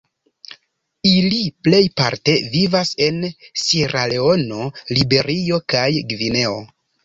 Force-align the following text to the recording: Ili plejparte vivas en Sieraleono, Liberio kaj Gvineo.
Ili 1.09 1.41
plejparte 1.67 2.35
vivas 2.55 2.95
en 3.09 3.21
Sieraleono, 3.67 4.67
Liberio 4.99 5.65
kaj 5.75 5.87
Gvineo. 6.13 6.61